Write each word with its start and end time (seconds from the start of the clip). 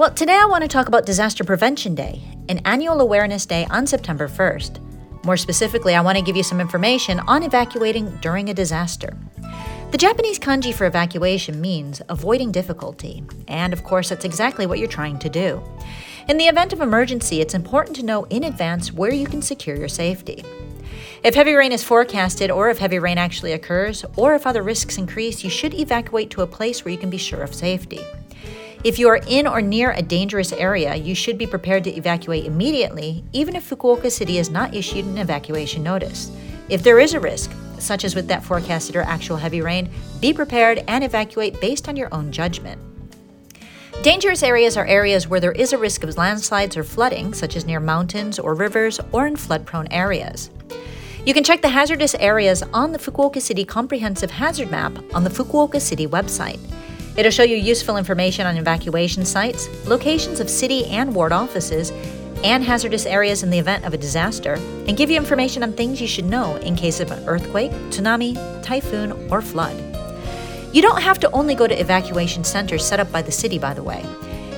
Well, 0.00 0.14
today 0.14 0.38
I 0.40 0.46
want 0.46 0.62
to 0.62 0.68
talk 0.68 0.88
about 0.88 1.04
Disaster 1.04 1.44
Prevention 1.44 1.94
Day, 1.94 2.22
an 2.48 2.62
annual 2.64 3.02
awareness 3.02 3.44
day 3.44 3.66
on 3.68 3.86
September 3.86 4.28
1st. 4.28 4.80
More 5.26 5.36
specifically, 5.36 5.94
I 5.94 6.00
want 6.00 6.16
to 6.16 6.24
give 6.24 6.38
you 6.38 6.42
some 6.42 6.58
information 6.58 7.20
on 7.20 7.42
evacuating 7.42 8.08
during 8.22 8.48
a 8.48 8.54
disaster. 8.54 9.14
The 9.90 9.98
Japanese 9.98 10.38
kanji 10.38 10.72
for 10.72 10.86
evacuation 10.86 11.60
means 11.60 12.00
avoiding 12.08 12.50
difficulty, 12.50 13.22
and 13.46 13.74
of 13.74 13.84
course, 13.84 14.08
that's 14.08 14.24
exactly 14.24 14.64
what 14.64 14.78
you're 14.78 14.88
trying 14.88 15.18
to 15.18 15.28
do. 15.28 15.62
In 16.28 16.38
the 16.38 16.48
event 16.48 16.72
of 16.72 16.80
emergency, 16.80 17.42
it's 17.42 17.52
important 17.52 17.94
to 17.96 18.02
know 18.02 18.24
in 18.30 18.44
advance 18.44 18.94
where 18.94 19.12
you 19.12 19.26
can 19.26 19.42
secure 19.42 19.76
your 19.76 19.88
safety. 19.88 20.42
If 21.22 21.34
heavy 21.34 21.52
rain 21.52 21.72
is 21.72 21.84
forecasted, 21.84 22.50
or 22.50 22.70
if 22.70 22.78
heavy 22.78 22.98
rain 22.98 23.18
actually 23.18 23.52
occurs, 23.52 24.06
or 24.16 24.34
if 24.34 24.46
other 24.46 24.62
risks 24.62 24.96
increase, 24.96 25.44
you 25.44 25.50
should 25.50 25.74
evacuate 25.74 26.30
to 26.30 26.40
a 26.40 26.46
place 26.46 26.86
where 26.86 26.92
you 26.92 26.98
can 26.98 27.10
be 27.10 27.18
sure 27.18 27.42
of 27.42 27.54
safety. 27.54 28.00
If 28.82 28.98
you 28.98 29.08
are 29.08 29.20
in 29.28 29.46
or 29.46 29.60
near 29.60 29.90
a 29.90 30.00
dangerous 30.00 30.52
area, 30.52 30.94
you 30.94 31.14
should 31.14 31.36
be 31.36 31.46
prepared 31.46 31.84
to 31.84 31.94
evacuate 31.94 32.46
immediately, 32.46 33.22
even 33.34 33.54
if 33.54 33.68
Fukuoka 33.68 34.10
City 34.10 34.38
has 34.38 34.48
not 34.48 34.74
issued 34.74 35.04
an 35.04 35.18
evacuation 35.18 35.82
notice. 35.82 36.30
If 36.70 36.82
there 36.82 36.98
is 36.98 37.12
a 37.12 37.20
risk, 37.20 37.50
such 37.78 38.04
as 38.04 38.14
with 38.14 38.26
that 38.28 38.42
forecasted 38.42 38.96
or 38.96 39.02
actual 39.02 39.36
heavy 39.36 39.60
rain, 39.60 39.90
be 40.20 40.32
prepared 40.32 40.82
and 40.88 41.04
evacuate 41.04 41.60
based 41.60 41.90
on 41.90 41.96
your 41.96 42.08
own 42.14 42.32
judgment. 42.32 42.80
Dangerous 44.02 44.42
areas 44.42 44.78
are 44.78 44.86
areas 44.86 45.28
where 45.28 45.40
there 45.40 45.52
is 45.52 45.74
a 45.74 45.78
risk 45.78 46.02
of 46.02 46.16
landslides 46.16 46.74
or 46.74 46.84
flooding, 46.84 47.34
such 47.34 47.56
as 47.56 47.66
near 47.66 47.80
mountains 47.80 48.38
or 48.38 48.54
rivers 48.54 48.98
or 49.12 49.26
in 49.26 49.36
flood 49.36 49.66
prone 49.66 49.88
areas. 49.88 50.48
You 51.26 51.34
can 51.34 51.44
check 51.44 51.60
the 51.60 51.68
hazardous 51.68 52.14
areas 52.14 52.62
on 52.72 52.92
the 52.92 52.98
Fukuoka 52.98 53.42
City 53.42 53.66
Comprehensive 53.66 54.30
Hazard 54.30 54.70
Map 54.70 54.98
on 55.12 55.22
the 55.22 55.28
Fukuoka 55.28 55.82
City 55.82 56.06
website. 56.06 56.58
It'll 57.20 57.30
show 57.30 57.42
you 57.42 57.56
useful 57.56 57.98
information 57.98 58.46
on 58.46 58.56
evacuation 58.56 59.26
sites, 59.26 59.68
locations 59.86 60.40
of 60.40 60.48
city 60.48 60.86
and 60.86 61.14
ward 61.14 61.32
offices, 61.32 61.90
and 62.42 62.64
hazardous 62.64 63.04
areas 63.04 63.42
in 63.42 63.50
the 63.50 63.58
event 63.58 63.84
of 63.84 63.92
a 63.92 63.98
disaster, 63.98 64.54
and 64.88 64.96
give 64.96 65.10
you 65.10 65.18
information 65.18 65.62
on 65.62 65.74
things 65.74 66.00
you 66.00 66.06
should 66.06 66.24
know 66.24 66.56
in 66.56 66.74
case 66.74 66.98
of 66.98 67.10
an 67.10 67.22
earthquake, 67.28 67.72
tsunami, 67.90 68.62
typhoon, 68.62 69.12
or 69.30 69.42
flood. 69.42 69.76
You 70.72 70.80
don't 70.80 71.02
have 71.02 71.20
to 71.20 71.30
only 71.32 71.54
go 71.54 71.66
to 71.66 71.78
evacuation 71.78 72.42
centers 72.42 72.86
set 72.86 73.00
up 73.00 73.12
by 73.12 73.20
the 73.20 73.30
city, 73.30 73.58
by 73.58 73.74
the 73.74 73.82
way. 73.82 74.02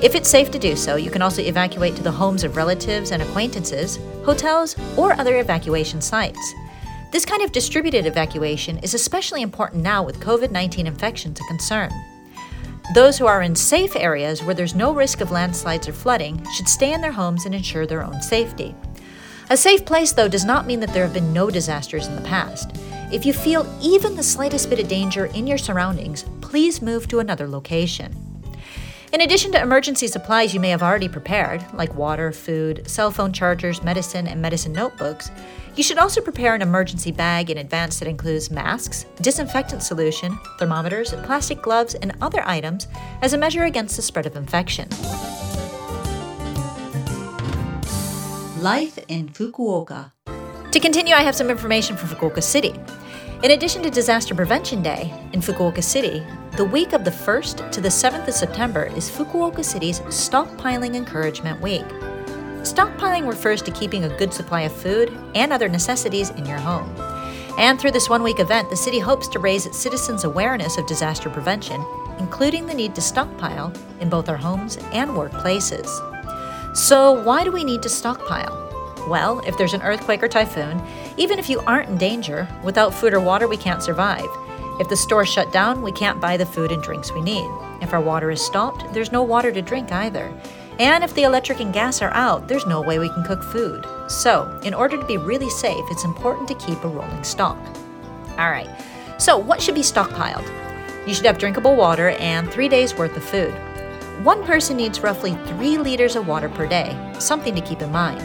If 0.00 0.14
it's 0.14 0.30
safe 0.30 0.52
to 0.52 0.58
do 0.60 0.76
so, 0.76 0.94
you 0.94 1.10
can 1.10 1.22
also 1.22 1.42
evacuate 1.42 1.96
to 1.96 2.04
the 2.04 2.12
homes 2.12 2.44
of 2.44 2.56
relatives 2.56 3.10
and 3.10 3.20
acquaintances, 3.20 3.98
hotels, 4.24 4.76
or 4.96 5.14
other 5.14 5.40
evacuation 5.40 6.00
sites. 6.00 6.54
This 7.10 7.26
kind 7.26 7.42
of 7.42 7.50
distributed 7.50 8.06
evacuation 8.06 8.78
is 8.78 8.94
especially 8.94 9.42
important 9.42 9.82
now 9.82 10.04
with 10.04 10.20
COVID 10.20 10.52
19 10.52 10.86
infections 10.86 11.40
a 11.40 11.44
concern. 11.48 11.90
Those 12.92 13.16
who 13.16 13.26
are 13.26 13.40
in 13.40 13.56
safe 13.56 13.96
areas 13.96 14.42
where 14.42 14.54
there's 14.54 14.74
no 14.74 14.92
risk 14.92 15.22
of 15.22 15.30
landslides 15.30 15.88
or 15.88 15.92
flooding 15.92 16.46
should 16.50 16.68
stay 16.68 16.92
in 16.92 17.00
their 17.00 17.12
homes 17.12 17.46
and 17.46 17.54
ensure 17.54 17.86
their 17.86 18.04
own 18.04 18.20
safety. 18.20 18.74
A 19.48 19.56
safe 19.56 19.86
place, 19.86 20.12
though, 20.12 20.28
does 20.28 20.44
not 20.44 20.66
mean 20.66 20.80
that 20.80 20.92
there 20.92 21.04
have 21.04 21.14
been 21.14 21.32
no 21.32 21.48
disasters 21.50 22.06
in 22.06 22.14
the 22.14 22.22
past. 22.22 22.76
If 23.10 23.24
you 23.24 23.32
feel 23.32 23.66
even 23.82 24.16
the 24.16 24.22
slightest 24.22 24.68
bit 24.68 24.80
of 24.80 24.88
danger 24.88 25.26
in 25.26 25.46
your 25.46 25.58
surroundings, 25.58 26.24
please 26.42 26.82
move 26.82 27.08
to 27.08 27.20
another 27.20 27.48
location. 27.48 28.33
In 29.14 29.20
addition 29.20 29.52
to 29.52 29.62
emergency 29.62 30.08
supplies 30.08 30.52
you 30.52 30.58
may 30.58 30.70
have 30.70 30.82
already 30.82 31.08
prepared, 31.08 31.64
like 31.72 31.94
water, 31.94 32.32
food, 32.32 32.90
cell 32.90 33.12
phone 33.12 33.32
chargers, 33.32 33.80
medicine, 33.80 34.26
and 34.26 34.42
medicine 34.42 34.72
notebooks, 34.72 35.30
you 35.76 35.84
should 35.84 35.98
also 35.98 36.20
prepare 36.20 36.52
an 36.56 36.62
emergency 36.62 37.12
bag 37.12 37.48
in 37.48 37.58
advance 37.58 38.00
that 38.00 38.08
includes 38.08 38.50
masks, 38.50 39.06
disinfectant 39.20 39.84
solution, 39.84 40.36
thermometers, 40.58 41.12
plastic 41.22 41.62
gloves, 41.62 41.94
and 41.94 42.12
other 42.20 42.42
items 42.44 42.88
as 43.22 43.34
a 43.34 43.38
measure 43.38 43.62
against 43.62 43.94
the 43.94 44.02
spread 44.02 44.26
of 44.26 44.34
infection. 44.34 44.88
Life 48.60 48.98
in 49.06 49.28
Fukuoka. 49.28 50.10
To 50.72 50.80
continue, 50.80 51.14
I 51.14 51.22
have 51.22 51.36
some 51.36 51.50
information 51.50 51.96
from 51.96 52.08
Fukuoka 52.08 52.42
City. 52.42 52.74
In 53.44 53.50
addition 53.50 53.82
to 53.82 53.90
Disaster 53.90 54.34
Prevention 54.34 54.82
Day 54.82 55.12
in 55.34 55.42
Fukuoka 55.42 55.84
City, 55.84 56.24
the 56.56 56.64
week 56.64 56.94
of 56.94 57.04
the 57.04 57.10
1st 57.10 57.70
to 57.72 57.82
the 57.82 57.90
7th 57.90 58.26
of 58.26 58.32
September 58.32 58.84
is 58.96 59.10
Fukuoka 59.10 59.62
City's 59.62 60.00
Stockpiling 60.00 60.96
Encouragement 60.96 61.60
Week. 61.60 61.84
Stockpiling 62.62 63.28
refers 63.28 63.60
to 63.60 63.70
keeping 63.72 64.04
a 64.04 64.16
good 64.16 64.32
supply 64.32 64.62
of 64.62 64.72
food 64.72 65.12
and 65.34 65.52
other 65.52 65.68
necessities 65.68 66.30
in 66.30 66.46
your 66.46 66.56
home. 66.56 66.90
And 67.58 67.78
through 67.78 67.90
this 67.90 68.08
one 68.08 68.22
week 68.22 68.40
event, 68.40 68.70
the 68.70 68.78
city 68.78 68.98
hopes 68.98 69.28
to 69.28 69.38
raise 69.38 69.66
its 69.66 69.78
citizens' 69.78 70.24
awareness 70.24 70.78
of 70.78 70.86
disaster 70.86 71.28
prevention, 71.28 71.84
including 72.18 72.64
the 72.64 72.72
need 72.72 72.94
to 72.94 73.02
stockpile 73.02 73.74
in 74.00 74.08
both 74.08 74.30
our 74.30 74.38
homes 74.38 74.78
and 74.94 75.10
workplaces. 75.10 75.90
So, 76.74 77.22
why 77.22 77.44
do 77.44 77.52
we 77.52 77.62
need 77.62 77.82
to 77.82 77.90
stockpile? 77.90 78.73
Well, 79.08 79.40
if 79.46 79.58
there's 79.58 79.74
an 79.74 79.82
earthquake 79.82 80.22
or 80.22 80.28
typhoon, 80.28 80.82
even 81.16 81.38
if 81.38 81.50
you 81.50 81.60
aren't 81.60 81.90
in 81.90 81.98
danger, 81.98 82.48
without 82.62 82.94
food 82.94 83.12
or 83.12 83.20
water, 83.20 83.46
we 83.46 83.56
can't 83.56 83.82
survive. 83.82 84.28
If 84.80 84.88
the 84.88 84.96
store 84.96 85.24
shut 85.26 85.52
down, 85.52 85.82
we 85.82 85.92
can't 85.92 86.20
buy 86.20 86.36
the 86.36 86.46
food 86.46 86.72
and 86.72 86.82
drinks 86.82 87.12
we 87.12 87.20
need. 87.20 87.48
If 87.80 87.92
our 87.92 88.00
water 88.00 88.30
is 88.30 88.44
stopped, 88.44 88.92
there's 88.92 89.12
no 89.12 89.22
water 89.22 89.52
to 89.52 89.62
drink 89.62 89.92
either. 89.92 90.32
And 90.78 91.04
if 91.04 91.14
the 91.14 91.22
electric 91.22 91.60
and 91.60 91.72
gas 91.72 92.02
are 92.02 92.12
out, 92.14 92.48
there's 92.48 92.66
no 92.66 92.80
way 92.80 92.98
we 92.98 93.10
can 93.10 93.22
cook 93.22 93.42
food. 93.44 93.86
So, 94.08 94.58
in 94.64 94.74
order 94.74 94.96
to 94.96 95.06
be 95.06 95.16
really 95.16 95.50
safe, 95.50 95.84
it's 95.90 96.04
important 96.04 96.48
to 96.48 96.54
keep 96.54 96.82
a 96.82 96.88
rolling 96.88 97.22
stock. 97.22 97.58
All 98.38 98.50
right, 98.50 98.68
so 99.18 99.38
what 99.38 99.62
should 99.62 99.76
be 99.76 99.82
stockpiled? 99.82 100.50
You 101.06 101.14
should 101.14 101.26
have 101.26 101.38
drinkable 101.38 101.76
water 101.76 102.08
and 102.10 102.50
three 102.50 102.68
days' 102.68 102.94
worth 102.96 103.16
of 103.16 103.22
food. 103.22 103.54
One 104.24 104.42
person 104.44 104.76
needs 104.76 105.00
roughly 105.00 105.36
three 105.46 105.78
liters 105.78 106.16
of 106.16 106.26
water 106.26 106.48
per 106.48 106.66
day, 106.66 106.96
something 107.18 107.54
to 107.54 107.60
keep 107.60 107.82
in 107.82 107.92
mind. 107.92 108.20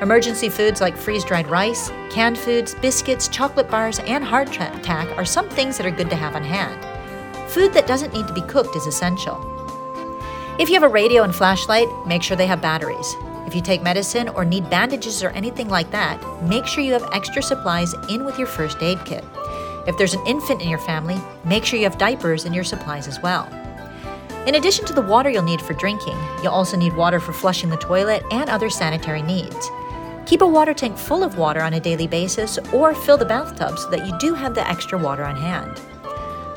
Emergency 0.00 0.48
foods 0.48 0.80
like 0.80 0.96
freeze 0.96 1.24
dried 1.24 1.46
rice, 1.48 1.90
canned 2.08 2.38
foods, 2.38 2.74
biscuits, 2.76 3.28
chocolate 3.28 3.68
bars, 3.68 3.98
and 3.98 4.24
hardtack 4.24 5.14
are 5.18 5.26
some 5.26 5.46
things 5.50 5.76
that 5.76 5.84
are 5.84 5.90
good 5.90 6.08
to 6.08 6.16
have 6.16 6.34
on 6.34 6.42
hand. 6.42 7.50
Food 7.50 7.74
that 7.74 7.86
doesn't 7.86 8.14
need 8.14 8.26
to 8.26 8.32
be 8.32 8.40
cooked 8.42 8.74
is 8.76 8.86
essential. 8.86 9.36
If 10.58 10.70
you 10.70 10.74
have 10.74 10.84
a 10.84 10.88
radio 10.88 11.22
and 11.22 11.34
flashlight, 11.34 11.86
make 12.06 12.22
sure 12.22 12.34
they 12.34 12.46
have 12.46 12.62
batteries. 12.62 13.14
If 13.46 13.54
you 13.54 13.60
take 13.60 13.82
medicine 13.82 14.30
or 14.30 14.42
need 14.42 14.70
bandages 14.70 15.22
or 15.22 15.30
anything 15.30 15.68
like 15.68 15.90
that, 15.90 16.18
make 16.44 16.66
sure 16.66 16.82
you 16.82 16.94
have 16.94 17.10
extra 17.12 17.42
supplies 17.42 17.92
in 18.08 18.24
with 18.24 18.38
your 18.38 18.46
first 18.46 18.82
aid 18.82 19.04
kit. 19.04 19.24
If 19.86 19.98
there's 19.98 20.14
an 20.14 20.26
infant 20.26 20.62
in 20.62 20.70
your 20.70 20.78
family, 20.78 21.20
make 21.44 21.66
sure 21.66 21.78
you 21.78 21.84
have 21.84 21.98
diapers 21.98 22.46
in 22.46 22.54
your 22.54 22.64
supplies 22.64 23.06
as 23.06 23.20
well. 23.20 23.46
In 24.46 24.54
addition 24.54 24.86
to 24.86 24.94
the 24.94 25.02
water 25.02 25.28
you'll 25.28 25.42
need 25.42 25.60
for 25.60 25.74
drinking, 25.74 26.16
you'll 26.42 26.54
also 26.54 26.78
need 26.78 26.96
water 26.96 27.20
for 27.20 27.34
flushing 27.34 27.68
the 27.68 27.76
toilet 27.76 28.22
and 28.30 28.48
other 28.48 28.70
sanitary 28.70 29.20
needs. 29.20 29.70
Keep 30.30 30.42
a 30.42 30.46
water 30.46 30.72
tank 30.72 30.96
full 30.96 31.24
of 31.24 31.38
water 31.38 31.60
on 31.60 31.74
a 31.74 31.80
daily 31.80 32.06
basis 32.06 32.56
or 32.72 32.94
fill 32.94 33.16
the 33.16 33.24
bathtub 33.24 33.76
so 33.76 33.90
that 33.90 34.06
you 34.06 34.16
do 34.20 34.32
have 34.32 34.54
the 34.54 34.64
extra 34.68 34.96
water 34.96 35.24
on 35.24 35.34
hand. 35.34 35.80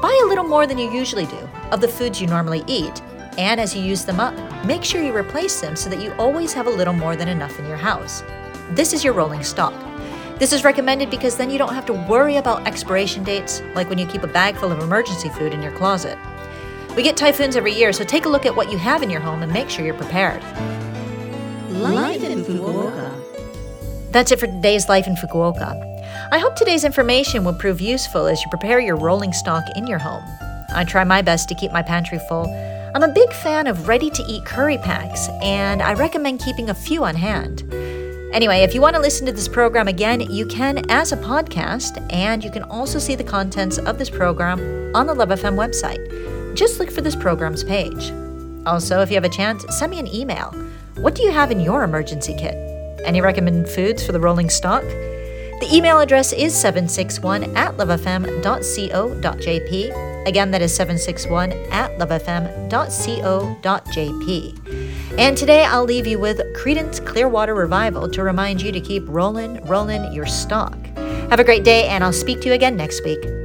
Buy 0.00 0.18
a 0.24 0.26
little 0.26 0.44
more 0.44 0.66
than 0.66 0.78
you 0.78 0.90
usually 0.90 1.26
do 1.26 1.46
of 1.70 1.82
the 1.82 1.86
foods 1.86 2.18
you 2.18 2.26
normally 2.26 2.64
eat 2.66 3.02
and 3.36 3.60
as 3.60 3.76
you 3.76 3.82
use 3.82 4.06
them 4.06 4.20
up, 4.20 4.34
make 4.64 4.82
sure 4.82 5.02
you 5.02 5.14
replace 5.14 5.60
them 5.60 5.76
so 5.76 5.90
that 5.90 6.00
you 6.00 6.14
always 6.14 6.54
have 6.54 6.66
a 6.66 6.70
little 6.70 6.94
more 6.94 7.14
than 7.14 7.28
enough 7.28 7.58
in 7.58 7.66
your 7.66 7.76
house. 7.76 8.22
This 8.70 8.94
is 8.94 9.04
your 9.04 9.12
rolling 9.12 9.44
stock. 9.44 9.74
This 10.38 10.54
is 10.54 10.64
recommended 10.64 11.10
because 11.10 11.36
then 11.36 11.50
you 11.50 11.58
don't 11.58 11.74
have 11.74 11.84
to 11.86 11.92
worry 12.08 12.36
about 12.36 12.66
expiration 12.66 13.22
dates 13.22 13.60
like 13.74 13.90
when 13.90 13.98
you 13.98 14.06
keep 14.06 14.22
a 14.22 14.28
bag 14.28 14.56
full 14.56 14.72
of 14.72 14.78
emergency 14.78 15.28
food 15.28 15.52
in 15.52 15.62
your 15.62 15.72
closet. 15.72 16.16
We 16.96 17.02
get 17.02 17.18
typhoons 17.18 17.54
every 17.54 17.74
year, 17.74 17.92
so 17.92 18.02
take 18.02 18.24
a 18.24 18.30
look 18.30 18.46
at 18.46 18.56
what 18.56 18.72
you 18.72 18.78
have 18.78 19.02
in 19.02 19.10
your 19.10 19.20
home 19.20 19.42
and 19.42 19.52
make 19.52 19.68
sure 19.68 19.84
you're 19.84 19.92
prepared. 19.92 20.42
Life 21.68 22.24
in 22.24 22.42
Fukuoka. 22.42 23.27
That's 24.10 24.32
it 24.32 24.40
for 24.40 24.46
today's 24.46 24.88
Life 24.88 25.06
in 25.06 25.14
Fukuoka. 25.16 25.84
I 26.32 26.38
hope 26.38 26.56
today's 26.56 26.84
information 26.84 27.44
will 27.44 27.54
prove 27.54 27.80
useful 27.80 28.26
as 28.26 28.42
you 28.42 28.48
prepare 28.50 28.80
your 28.80 28.96
rolling 28.96 29.32
stock 29.32 29.64
in 29.76 29.86
your 29.86 29.98
home. 29.98 30.24
I 30.74 30.84
try 30.84 31.04
my 31.04 31.22
best 31.22 31.48
to 31.48 31.54
keep 31.54 31.72
my 31.72 31.82
pantry 31.82 32.18
full 32.28 32.46
I'm 32.94 33.02
a 33.02 33.08
big 33.08 33.32
fan 33.34 33.66
of 33.66 33.86
ready 33.86 34.08
to 34.08 34.22
eat 34.22 34.46
curry 34.46 34.78
packs, 34.78 35.28
and 35.42 35.82
I 35.82 35.92
recommend 35.92 36.40
keeping 36.40 36.70
a 36.70 36.74
few 36.74 37.04
on 37.04 37.14
hand. 37.14 37.62
Anyway, 38.32 38.60
if 38.60 38.74
you 38.74 38.80
want 38.80 38.96
to 38.96 39.00
listen 39.00 39.26
to 39.26 39.32
this 39.32 39.46
program 39.46 39.88
again, 39.88 40.20
you 40.20 40.46
can 40.46 40.90
as 40.90 41.12
a 41.12 41.16
podcast, 41.18 42.04
and 42.10 42.42
you 42.42 42.50
can 42.50 42.62
also 42.64 42.98
see 42.98 43.14
the 43.14 43.22
contents 43.22 43.78
of 43.78 43.98
this 43.98 44.08
program 44.08 44.58
on 44.96 45.06
the 45.06 45.14
Love 45.14 45.28
FM 45.28 45.54
website. 45.54 46.56
Just 46.56 46.80
look 46.80 46.90
for 46.90 47.02
this 47.02 47.14
program's 47.14 47.62
page. 47.62 48.10
Also, 48.66 49.00
if 49.00 49.10
you 49.10 49.16
have 49.16 49.24
a 49.24 49.28
chance, 49.28 49.64
send 49.78 49.90
me 49.90 49.98
an 49.98 50.12
email. 50.12 50.50
What 50.96 51.14
do 51.14 51.22
you 51.22 51.30
have 51.30 51.50
in 51.50 51.60
your 51.60 51.84
emergency 51.84 52.34
kit? 52.38 52.67
Any 53.08 53.20
recommended 53.22 53.68
foods 53.70 54.04
for 54.04 54.12
the 54.12 54.20
rolling 54.20 54.50
stock? 54.50 54.82
The 54.82 55.68
email 55.72 55.98
address 55.98 56.34
is 56.34 56.54
761 56.54 57.56
at 57.56 57.74
lovefm.co.jp. 57.78 58.28
Again, 60.26 60.50
that 60.50 60.60
is 60.60 60.74
761 60.74 61.52
at 61.72 61.96
lovefm.co.jp. 61.98 62.68
And 65.18 65.38
today 65.38 65.64
I'll 65.64 65.84
leave 65.84 66.06
you 66.06 66.18
with 66.18 66.36
Creedence 66.54 67.02
Clearwater 67.04 67.54
Revival 67.54 68.10
to 68.10 68.22
remind 68.22 68.60
you 68.60 68.72
to 68.72 68.80
keep 68.80 69.04
rolling, 69.08 69.64
rolling 69.64 70.12
your 70.12 70.26
stock. 70.26 70.76
Have 71.30 71.40
a 71.40 71.44
great 71.44 71.64
day, 71.64 71.88
and 71.88 72.04
I'll 72.04 72.12
speak 72.12 72.42
to 72.42 72.48
you 72.48 72.52
again 72.52 72.76
next 72.76 73.02
week. 73.04 73.37